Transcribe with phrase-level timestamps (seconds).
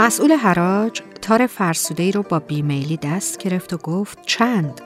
[0.00, 4.80] مسئول حراج تار فرسوده ای رو با بیمیلی دست گرفت و گفت چند؟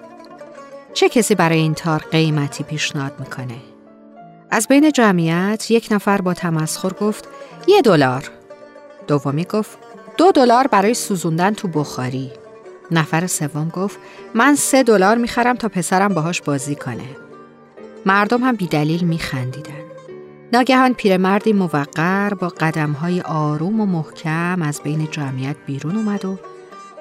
[0.94, 3.56] چه کسی برای این تار قیمتی پیشنهاد می‌کنه؟
[4.50, 7.28] از بین جمعیت یک نفر با تمسخر گفت
[7.66, 8.30] یه دلار.
[9.06, 9.78] دومی گفت
[10.16, 12.32] دو دلار برای سوزوندن تو بخاری.
[12.90, 13.98] نفر سوم گفت
[14.34, 17.08] من سه دلار می‌خرم تا پسرم باهاش بازی کنه.
[18.06, 19.83] مردم هم بیدلیل میخندیدن.
[20.52, 26.38] ناگهان پیرمردی موقر با قدمهای آروم و محکم از بین جمعیت بیرون اومد و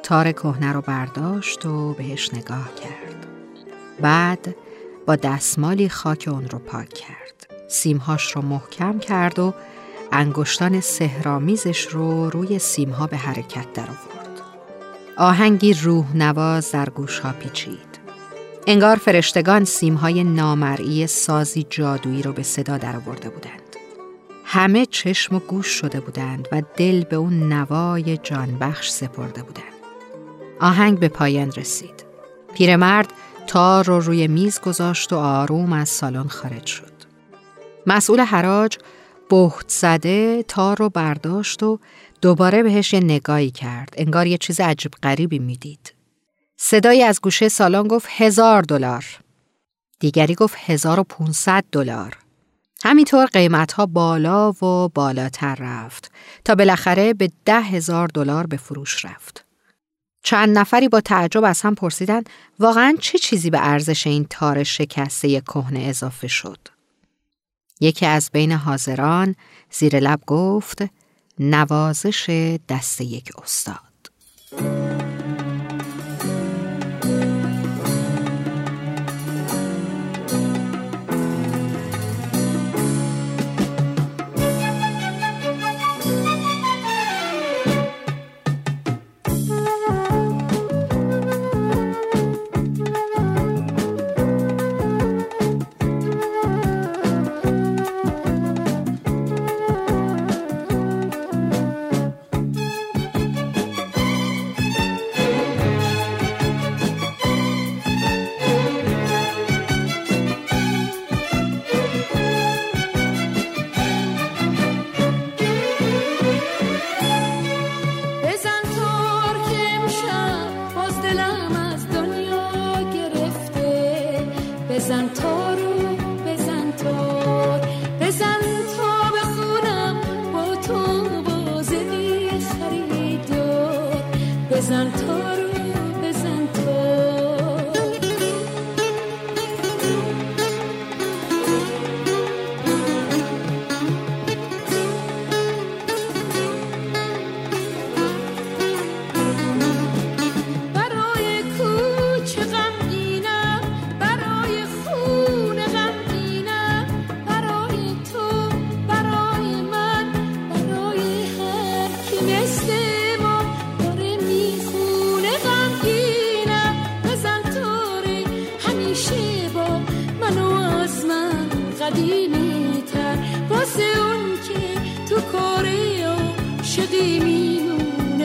[0.03, 3.27] تار کهنه رو برداشت و بهش نگاه کرد.
[4.01, 4.55] بعد
[5.07, 7.47] با دستمالی خاک اون رو پاک کرد.
[7.69, 9.53] سیمهاش رو محکم کرد و
[10.11, 14.41] انگشتان سهرامیزش رو روی سیمها به حرکت در آورد.
[15.17, 17.92] آهنگی روح نواز در گوشها پیچید.
[18.67, 23.61] انگار فرشتگان سیمهای نامرئی سازی جادویی رو به صدا درآورده بودند.
[24.45, 29.73] همه چشم و گوش شده بودند و دل به اون نوای جانبخش سپرده بودند.
[30.59, 32.03] آهنگ به پایان رسید.
[32.53, 33.13] پیرمرد
[33.47, 36.93] تار رو روی میز گذاشت و آروم از سالن خارج شد.
[37.87, 38.77] مسئول حراج
[39.29, 41.79] بهت زده تار رو برداشت و
[42.21, 43.93] دوباره بهش یه نگاهی کرد.
[43.97, 45.92] انگار یه چیز عجیب غریبی می‌دید.
[46.65, 49.19] صدایی از گوشه سالن گفت هزار دلار.
[49.99, 52.17] دیگری گفت هزار و پونصد دلار.
[52.83, 56.11] همینطور قیمت ها بالا و بالاتر رفت
[56.45, 59.45] تا بالاخره به ده هزار دلار به فروش رفت.
[60.23, 62.21] چند نفری با تعجب از هم پرسیدن
[62.59, 66.59] واقعا چه چیزی به ارزش این تار شکسته کهنه اضافه شد؟
[67.79, 69.35] یکی از بین حاضران
[69.71, 70.83] زیر لب گفت
[71.39, 73.92] نوازش دست یک استاد.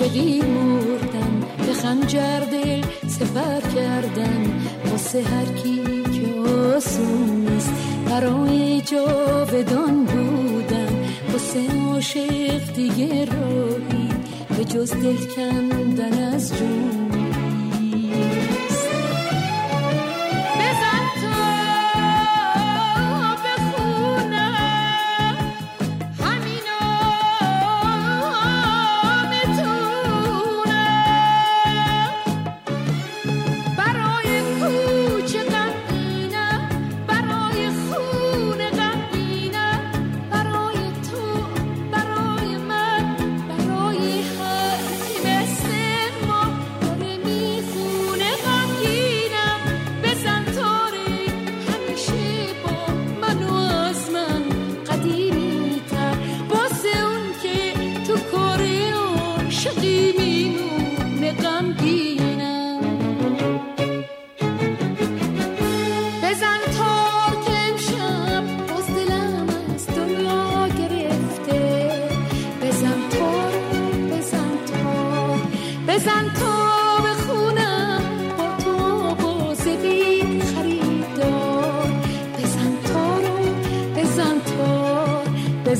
[0.00, 1.40] عاشقی مردن.
[1.66, 4.62] به خنجر دل سفر کردن.
[4.90, 7.72] واسه هر کی که آسون نیست.
[8.10, 11.04] برای جاودان بودن.
[11.32, 11.60] واسه
[11.92, 14.08] عاشق دیگه راهی.
[14.56, 17.13] به جز دل کندن از جون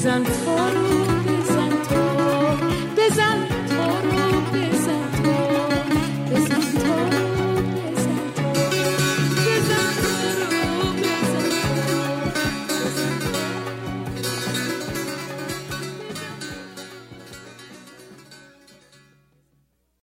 [0.06, 0.43] and